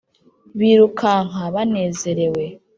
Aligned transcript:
birukanka 0.57 1.41
banezerewe 1.55 2.43